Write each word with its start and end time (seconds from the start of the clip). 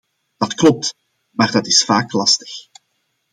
Dat 0.37 0.53
klopt, 0.53 0.95
maar 1.29 1.51
dat 1.51 1.67
is 1.67 1.83
vaak 1.83 2.11
lastig. 2.11 2.51